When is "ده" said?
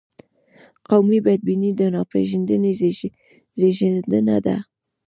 4.45-4.57